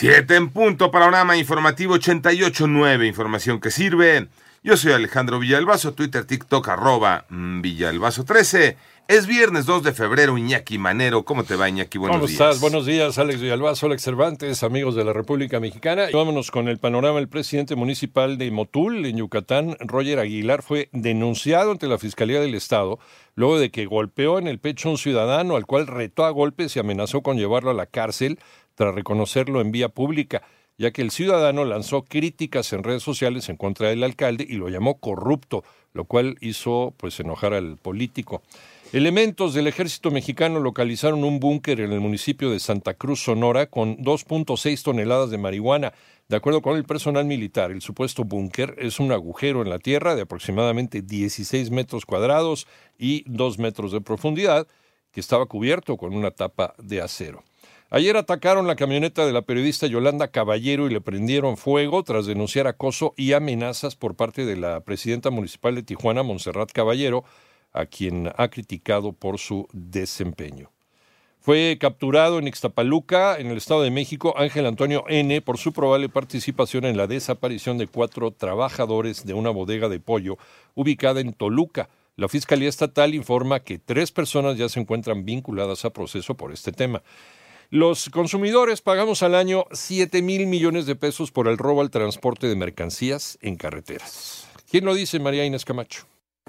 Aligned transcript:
Siete 0.00 0.36
en 0.36 0.50
punto, 0.50 0.92
panorama 0.92 1.36
informativo 1.36 1.96
88.9, 1.96 3.08
información 3.08 3.60
que 3.60 3.72
sirve. 3.72 4.28
Yo 4.62 4.76
soy 4.76 4.92
Alejandro 4.92 5.40
Villalbazo, 5.40 5.92
Twitter, 5.92 6.24
TikTok, 6.24 6.68
arroba 6.68 7.24
mm, 7.28 7.62
Villalbazo13. 7.62 8.76
Es 9.08 9.26
viernes 9.26 9.66
2 9.66 9.82
de 9.82 9.92
febrero, 9.92 10.38
Iñaki 10.38 10.78
Manero. 10.78 11.24
¿Cómo 11.24 11.42
te 11.42 11.56
va, 11.56 11.68
Iñaki? 11.68 11.98
Buenos 11.98 12.18
¿Cómo 12.18 12.28
días. 12.28 12.40
estás? 12.40 12.60
Buenos 12.60 12.86
días, 12.86 13.18
Alex 13.18 13.40
Villalbazo, 13.40 13.86
Alex 13.86 14.02
Cervantes, 14.02 14.62
amigos 14.62 14.94
de 14.94 15.02
la 15.02 15.12
República 15.12 15.58
Mexicana. 15.58 16.06
Vámonos 16.12 16.52
con 16.52 16.68
el 16.68 16.78
panorama. 16.78 17.18
El 17.18 17.26
presidente 17.26 17.74
municipal 17.74 18.38
de 18.38 18.52
Motul, 18.52 19.04
en 19.04 19.16
Yucatán, 19.16 19.76
Roger 19.80 20.20
Aguilar, 20.20 20.62
fue 20.62 20.90
denunciado 20.92 21.72
ante 21.72 21.88
la 21.88 21.98
Fiscalía 21.98 22.40
del 22.40 22.54
Estado 22.54 23.00
luego 23.34 23.58
de 23.58 23.70
que 23.70 23.86
golpeó 23.86 24.38
en 24.38 24.48
el 24.48 24.58
pecho 24.58 24.88
a 24.88 24.92
un 24.92 24.98
ciudadano 24.98 25.56
al 25.56 25.64
cual 25.64 25.86
retó 25.86 26.24
a 26.24 26.30
golpes 26.30 26.74
y 26.74 26.80
amenazó 26.80 27.22
con 27.22 27.36
llevarlo 27.36 27.70
a 27.70 27.74
la 27.74 27.86
cárcel 27.86 28.38
tras 28.78 28.94
reconocerlo 28.94 29.60
en 29.60 29.72
vía 29.72 29.88
pública 29.88 30.42
ya 30.78 30.92
que 30.92 31.02
el 31.02 31.10
ciudadano 31.10 31.64
lanzó 31.64 32.04
críticas 32.04 32.72
en 32.72 32.84
redes 32.84 33.02
sociales 33.02 33.48
en 33.48 33.56
contra 33.56 33.88
del 33.88 34.04
alcalde 34.04 34.46
y 34.48 34.54
lo 34.54 34.68
llamó 34.68 34.98
corrupto, 34.98 35.64
lo 35.92 36.04
cual 36.04 36.36
hizo 36.40 36.94
pues 36.96 37.18
enojar 37.18 37.52
al 37.52 37.76
político. 37.76 38.42
Elementos 38.92 39.52
del 39.52 39.66
ejército 39.66 40.10
mexicano 40.10 40.60
localizaron 40.60 41.24
un 41.24 41.40
búnker 41.40 41.80
en 41.80 41.92
el 41.92 42.00
municipio 42.00 42.50
de 42.50 42.60
Santa 42.60 42.94
Cruz, 42.94 43.24
Sonora, 43.24 43.66
con 43.66 43.98
2.6 43.98 44.82
toneladas 44.82 45.30
de 45.30 45.36
marihuana. 45.36 45.92
De 46.28 46.36
acuerdo 46.36 46.62
con 46.62 46.76
el 46.76 46.84
personal 46.84 47.24
militar, 47.24 47.72
el 47.72 47.82
supuesto 47.82 48.24
búnker 48.24 48.76
es 48.78 49.00
un 49.00 49.10
agujero 49.12 49.62
en 49.62 49.70
la 49.70 49.78
tierra 49.78 50.14
de 50.14 50.22
aproximadamente 50.22 51.02
16 51.02 51.70
metros 51.70 52.06
cuadrados 52.06 52.66
y 52.96 53.24
2 53.26 53.58
metros 53.58 53.92
de 53.92 54.00
profundidad, 54.00 54.66
que 55.10 55.20
estaba 55.20 55.46
cubierto 55.46 55.96
con 55.96 56.14
una 56.14 56.30
tapa 56.30 56.74
de 56.78 57.02
acero. 57.02 57.42
Ayer 57.90 58.18
atacaron 58.18 58.66
la 58.66 58.76
camioneta 58.76 59.24
de 59.24 59.32
la 59.32 59.40
periodista 59.40 59.86
Yolanda 59.86 60.28
Caballero 60.28 60.86
y 60.86 60.90
le 60.90 61.00
prendieron 61.00 61.56
fuego 61.56 62.02
tras 62.02 62.26
denunciar 62.26 62.66
acoso 62.66 63.14
y 63.16 63.32
amenazas 63.32 63.96
por 63.96 64.14
parte 64.14 64.44
de 64.44 64.56
la 64.56 64.80
presidenta 64.80 65.30
municipal 65.30 65.74
de 65.74 65.82
Tijuana, 65.82 66.22
Montserrat 66.22 66.70
Caballero, 66.70 67.24
a 67.72 67.86
quien 67.86 68.30
ha 68.36 68.48
criticado 68.48 69.14
por 69.14 69.38
su 69.38 69.66
desempeño. 69.72 70.70
Fue 71.40 71.78
capturado 71.80 72.38
en 72.38 72.48
Ixtapaluca, 72.48 73.38
en 73.38 73.46
el 73.46 73.56
Estado 73.56 73.80
de 73.80 73.90
México, 73.90 74.34
Ángel 74.36 74.66
Antonio 74.66 75.04
N. 75.08 75.40
por 75.40 75.56
su 75.56 75.72
probable 75.72 76.10
participación 76.10 76.84
en 76.84 76.98
la 76.98 77.06
desaparición 77.06 77.78
de 77.78 77.86
cuatro 77.86 78.32
trabajadores 78.32 79.24
de 79.24 79.32
una 79.32 79.48
bodega 79.48 79.88
de 79.88 79.98
pollo 79.98 80.36
ubicada 80.74 81.20
en 81.20 81.32
Toluca. 81.32 81.88
La 82.16 82.28
Fiscalía 82.28 82.68
Estatal 82.68 83.14
informa 83.14 83.60
que 83.60 83.78
tres 83.78 84.12
personas 84.12 84.58
ya 84.58 84.68
se 84.68 84.78
encuentran 84.78 85.24
vinculadas 85.24 85.86
a 85.86 85.90
proceso 85.90 86.34
por 86.34 86.52
este 86.52 86.72
tema. 86.72 87.02
Los 87.70 88.08
consumidores 88.08 88.80
pagamos 88.80 89.22
al 89.22 89.34
año 89.34 89.66
7 89.72 90.22
mil 90.22 90.46
millones 90.46 90.86
de 90.86 90.96
pesos 90.96 91.30
por 91.30 91.48
el 91.48 91.58
robo 91.58 91.82
al 91.82 91.90
transporte 91.90 92.46
de 92.46 92.56
mercancías 92.56 93.36
en 93.42 93.56
carreteras. 93.56 94.48
¿Quién 94.70 94.86
lo 94.86 94.94
dice, 94.94 95.20
María 95.20 95.44
Inés 95.44 95.66
Camacho? 95.66 96.06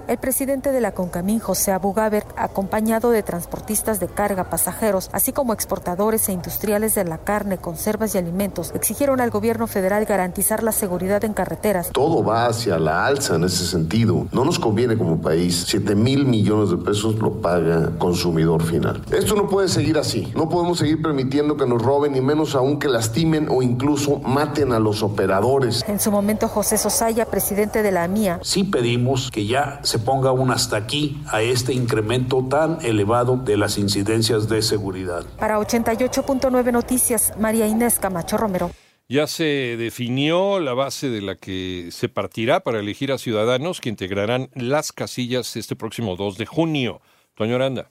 El 0.10 0.18
presidente 0.18 0.72
de 0.72 0.82
la 0.82 0.94
Concamín, 0.94 1.38
José 1.38 1.72
Abugaber, 1.72 2.26
acompañado 2.36 3.12
de 3.12 3.22
transportistas 3.22 4.00
de 4.00 4.08
carga, 4.08 4.50
pasajeros, 4.50 5.08
así 5.14 5.34
como 5.34 5.54
exportadores 5.54 6.28
e 6.28 6.32
industriales 6.32 6.96
de 6.96 7.04
la 7.04 7.20
carne, 7.20 7.60
conservas 7.60 8.16
y 8.16 8.18
alimentos, 8.18 8.72
exigieron 8.74 9.22
al 9.22 9.30
gobierno 9.30 9.68
federal 9.68 10.06
garantizar 10.06 10.64
la 10.64 10.72
seguridad 10.72 11.24
en 11.26 11.34
carreteras. 11.34 11.92
Todo 11.92 12.24
va 12.24 12.48
hacia 12.48 12.80
la 12.80 13.06
alza 13.06 13.36
en 13.36 13.44
ese 13.44 13.68
sentido. 13.68 14.26
No 14.32 14.46
nos 14.46 14.58
conviene 14.58 14.98
como 14.98 15.22
país. 15.22 15.66
7 15.68 15.94
mil 15.94 16.26
millones 16.26 16.72
de 16.72 16.78
pesos 16.78 17.14
lo 17.20 17.34
paga 17.34 17.92
consumidor 18.00 18.64
final. 18.64 19.04
Esto 19.12 19.36
no 19.36 19.48
puede 19.48 19.68
seguir 19.68 20.00
así. 20.00 20.34
No 20.36 20.50
podemos 20.50 20.80
seguir 20.80 21.04
permitiendo 21.04 21.56
que 21.56 21.68
nos 21.68 21.84
roben, 21.84 22.14
ni 22.14 22.22
menos 22.22 22.56
aún 22.56 22.80
que 22.80 22.88
lastimen 22.88 23.48
o 23.48 23.62
incluso 23.62 24.18
maten 24.18 24.73
a 24.73 24.80
los 24.80 25.04
operadores. 25.04 25.86
En 25.88 26.00
su 26.00 26.12
momento, 26.12 26.48
José 26.48 26.80
Sosaya, 26.80 27.26
presidente 27.26 27.84
de 27.84 27.92
la 27.92 28.06
AMIA, 28.06 28.40
sí 28.42 28.64
pedimos 28.64 29.30
que 29.30 29.46
ya 29.46 29.80
se 29.84 29.98
ponga 30.00 30.31
un 30.31 30.52
hasta 30.52 30.78
aquí 30.78 31.22
a 31.28 31.42
este 31.42 31.73
incremento 31.73 32.45
tan 32.49 32.80
elevado 32.82 33.37
de 33.37 33.58
las 33.58 33.77
incidencias 33.77 34.49
de 34.49 34.61
seguridad. 34.61 35.26
Para 35.37 35.60
88.9 35.60 36.71
Noticias, 36.71 37.33
María 37.39 37.67
Inés 37.67 37.99
Camacho 37.99 38.38
Romero. 38.38 38.71
Ya 39.08 39.26
se 39.26 39.76
definió 39.77 40.59
la 40.59 40.73
base 40.73 41.09
de 41.09 41.21
la 41.21 41.36
que 41.36 41.89
se 41.92 42.09
partirá 42.09 42.59
para 42.59 42.80
elegir 42.80 43.11
a 43.11 43.17
ciudadanos 43.17 43.82
que 43.82 43.89
integrarán 43.89 44.49
las 44.54 44.92
casillas 44.92 45.55
este 45.55 45.76
próximo 45.76 46.15
2 46.15 46.38
de 46.38 46.45
junio. 46.45 47.02
Toño 47.36 47.55
Aranda 47.55 47.89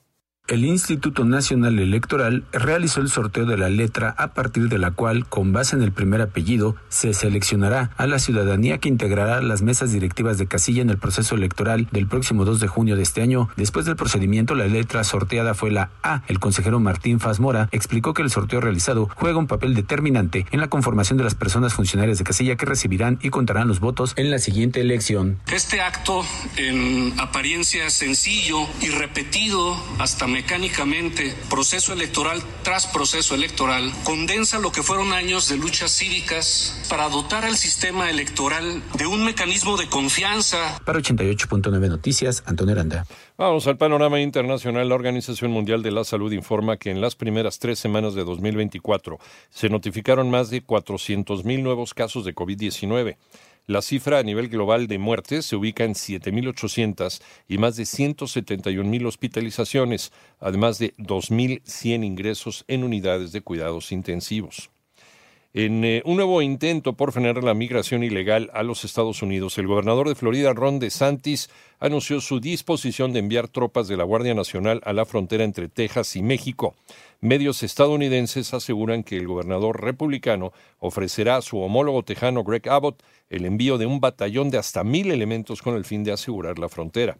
el 0.49 0.65
Instituto 0.65 1.25
Nacional 1.25 1.77
Electoral 1.77 2.43
realizó 2.51 3.01
el 3.01 3.09
sorteo 3.09 3.45
de 3.45 3.57
la 3.57 3.69
letra 3.69 4.15
a 4.17 4.33
partir 4.33 4.67
de 4.67 4.79
la 4.79 4.91
cual, 4.91 5.27
con 5.27 5.53
base 5.53 5.75
en 5.75 5.83
el 5.83 5.91
primer 5.91 6.21
apellido, 6.21 6.75
se 6.89 7.13
seleccionará 7.13 7.91
a 7.97 8.07
la 8.07 8.17
ciudadanía 8.17 8.79
que 8.79 8.89
integrará 8.89 9.41
las 9.41 9.61
mesas 9.61 9.91
directivas 9.91 10.39
de 10.39 10.47
casilla 10.47 10.81
en 10.81 10.89
el 10.89 10.97
proceso 10.97 11.35
electoral 11.35 11.87
del 11.91 12.07
próximo 12.07 12.45
2 12.45 12.59
de 12.59 12.67
junio 12.67 12.95
de 12.95 13.03
este 13.03 13.21
año. 13.21 13.49
Después 13.57 13.85
del 13.85 13.95
procedimiento, 13.95 14.55
la 14.55 14.65
letra 14.65 15.03
sorteada 15.03 15.53
fue 15.53 15.69
la 15.69 15.91
A. 16.01 16.23
El 16.27 16.39
consejero 16.39 16.79
Martín 16.79 17.19
Fazmora 17.19 17.69
explicó 17.71 18.15
que 18.15 18.23
el 18.23 18.31
sorteo 18.31 18.59
realizado 18.59 19.07
juega 19.15 19.37
un 19.37 19.47
papel 19.47 19.75
determinante 19.75 20.47
en 20.51 20.59
la 20.59 20.67
conformación 20.67 21.17
de 21.17 21.25
las 21.25 21.35
personas 21.35 21.75
funcionarias 21.75 22.17
de 22.17 22.23
casilla 22.23 22.55
que 22.55 22.65
recibirán 22.65 23.19
y 23.21 23.29
contarán 23.29 23.67
los 23.67 23.79
votos 23.79 24.13
en 24.15 24.31
la 24.31 24.39
siguiente 24.39 24.81
elección. 24.81 25.37
Este 25.51 25.81
acto, 25.81 26.23
en 26.57 27.13
apariencia 27.19 27.89
sencillo 27.91 28.65
y 28.81 28.89
repetido 28.89 29.77
hasta 29.99 30.25
mecánicamente, 30.39 31.35
proceso 31.49 31.91
electoral 31.91 32.41
tras 32.63 32.87
proceso 32.87 33.35
electoral, 33.35 33.91
condensa 34.05 34.57
lo 34.57 34.71
que 34.71 34.83
fueron 34.83 35.11
años 35.11 35.49
de 35.49 35.57
luchas 35.57 35.91
cívicas 35.91 36.81
para 36.89 37.09
dotar 37.09 37.43
al 37.43 37.57
sistema 37.57 38.09
electoral 38.09 38.81
de 38.97 39.05
un 39.05 39.25
mecanismo 39.25 39.75
de 39.75 39.89
confianza. 39.89 40.79
Para 40.85 40.99
88.9 40.99 41.89
Noticias, 41.89 42.41
Antonio 42.45 42.73
Aranda. 42.73 43.05
Vamos 43.37 43.67
al 43.67 43.77
panorama 43.77 44.21
internacional. 44.21 44.87
La 44.87 44.95
Organización 44.95 45.51
Mundial 45.51 45.83
de 45.83 45.91
la 45.91 46.05
Salud 46.05 46.31
informa 46.31 46.77
que 46.77 46.89
en 46.89 47.01
las 47.01 47.17
primeras 47.17 47.59
tres 47.59 47.77
semanas 47.77 48.13
de 48.13 48.23
2024 48.23 49.19
se 49.49 49.67
notificaron 49.67 50.29
más 50.29 50.49
de 50.49 50.63
400.000 50.65 51.61
nuevos 51.61 51.93
casos 51.93 52.23
de 52.23 52.33
COVID-19. 52.33 53.17
La 53.69 53.83
cifra 53.83 54.17
a 54.17 54.23
nivel 54.23 54.49
global 54.49 54.87
de 54.87 54.97
muertes 54.97 55.45
se 55.45 55.55
ubica 55.55 55.83
en 55.83 55.93
7.800 55.93 57.21
y 57.47 57.59
más 57.59 57.75
de 57.75 57.83
171.000 57.83 59.05
hospitalizaciones, 59.05 60.11
además 60.39 60.79
de 60.79 60.95
2.100 60.97 62.03
ingresos 62.03 62.65
en 62.67 62.83
unidades 62.83 63.31
de 63.31 63.41
cuidados 63.41 63.91
intensivos. 63.91 64.71
En 65.61 65.83
eh, 65.83 66.01
un 66.05 66.15
nuevo 66.15 66.41
intento 66.41 66.93
por 66.93 67.11
frenar 67.11 67.43
la 67.43 67.53
migración 67.53 68.01
ilegal 68.01 68.49
a 68.53 68.63
los 68.63 68.85
Estados 68.85 69.21
Unidos, 69.21 69.57
el 69.57 69.67
gobernador 69.67 70.07
de 70.07 70.15
Florida, 70.15 70.53
Ron 70.53 70.79
DeSantis, 70.79 71.49
anunció 71.81 72.21
su 72.21 72.39
disposición 72.39 73.11
de 73.11 73.19
enviar 73.19 73.49
tropas 73.49 73.89
de 73.89 73.97
la 73.97 74.05
Guardia 74.05 74.33
Nacional 74.33 74.79
a 74.85 74.93
la 74.93 75.03
frontera 75.03 75.43
entre 75.43 75.67
Texas 75.67 76.15
y 76.15 76.21
México. 76.21 76.75
Medios 77.19 77.61
estadounidenses 77.61 78.53
aseguran 78.53 79.03
que 79.03 79.17
el 79.17 79.27
gobernador 79.27 79.83
republicano 79.83 80.53
ofrecerá 80.77 81.35
a 81.35 81.41
su 81.41 81.59
homólogo 81.59 82.03
tejano 82.03 82.45
Greg 82.45 82.69
Abbott 82.69 83.03
el 83.29 83.43
envío 83.43 83.77
de 83.77 83.85
un 83.85 83.99
batallón 83.99 84.51
de 84.51 84.59
hasta 84.59 84.85
mil 84.85 85.11
elementos 85.11 85.61
con 85.61 85.75
el 85.75 85.83
fin 85.83 86.05
de 86.05 86.13
asegurar 86.13 86.57
la 86.57 86.69
frontera. 86.69 87.17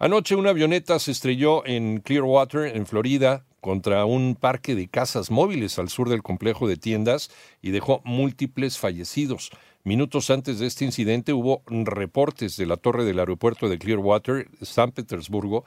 Anoche 0.00 0.34
una 0.34 0.50
avioneta 0.50 0.98
se 0.98 1.12
estrelló 1.12 1.64
en 1.64 2.00
Clearwater, 2.00 2.76
en 2.76 2.86
Florida, 2.86 3.44
contra 3.60 4.04
un 4.04 4.34
parque 4.34 4.74
de 4.74 4.88
casas 4.88 5.30
móviles 5.30 5.78
al 5.78 5.88
sur 5.88 6.08
del 6.08 6.22
complejo 6.22 6.68
de 6.68 6.76
tiendas 6.76 7.30
y 7.62 7.70
dejó 7.70 8.00
múltiples 8.04 8.78
fallecidos. 8.78 9.50
Minutos 9.84 10.30
antes 10.30 10.58
de 10.58 10.66
este 10.66 10.84
incidente 10.84 11.32
hubo 11.32 11.62
reportes 11.66 12.56
de 12.56 12.66
la 12.66 12.76
torre 12.76 13.04
del 13.04 13.18
aeropuerto 13.18 13.68
de 13.68 13.78
Clearwater, 13.78 14.48
San 14.62 14.92
Petersburgo, 14.92 15.64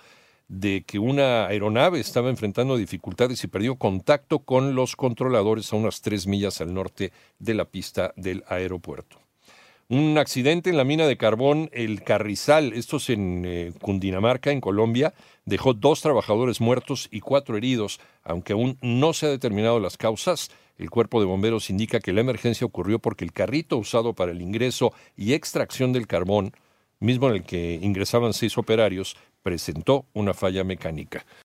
de 0.47 0.84
que 0.85 1.00
una 1.00 1.47
aeronave 1.47 2.00
estaba 2.00 2.30
enfrentando 2.30 2.75
dificultades 2.75 3.44
y 3.44 3.47
perdió 3.47 3.75
contacto 3.78 4.40
con 4.40 4.75
los 4.75 4.97
controladores 4.97 5.72
a 5.72 5.78
unas 5.78 6.01
tres 6.01 6.28
millas 6.28 6.59
al 6.59 6.74
norte 6.74 7.13
de 7.40 7.53
la 7.53 7.66
pista 7.66 8.13
del 8.18 8.44
aeropuerto. 8.48 9.18
Un 9.91 10.17
accidente 10.17 10.69
en 10.69 10.77
la 10.77 10.85
mina 10.85 11.05
de 11.05 11.17
carbón 11.17 11.69
El 11.73 12.01
Carrizal, 12.01 12.71
esto 12.71 12.95
es 12.95 13.09
en 13.09 13.43
eh, 13.45 13.73
Cundinamarca, 13.81 14.49
en 14.49 14.61
Colombia, 14.61 15.13
dejó 15.43 15.73
dos 15.73 15.99
trabajadores 15.99 16.61
muertos 16.61 17.09
y 17.11 17.19
cuatro 17.19 17.57
heridos, 17.57 17.99
aunque 18.23 18.53
aún 18.53 18.77
no 18.81 19.11
se 19.11 19.25
ha 19.25 19.29
determinado 19.29 19.81
las 19.81 19.97
causas. 19.97 20.49
El 20.77 20.89
cuerpo 20.89 21.19
de 21.19 21.25
bomberos 21.25 21.69
indica 21.69 21.99
que 21.99 22.13
la 22.13 22.21
emergencia 22.21 22.65
ocurrió 22.65 22.99
porque 22.99 23.25
el 23.25 23.33
carrito 23.33 23.75
usado 23.75 24.13
para 24.13 24.31
el 24.31 24.41
ingreso 24.41 24.93
y 25.17 25.33
extracción 25.33 25.91
del 25.91 26.07
carbón, 26.07 26.53
mismo 27.01 27.27
en 27.27 27.35
el 27.35 27.43
que 27.43 27.77
ingresaban 27.81 28.31
seis 28.31 28.57
operarios, 28.57 29.17
presentó 29.43 30.05
una 30.13 30.33
falla 30.33 30.63
mecánica. 30.63 31.25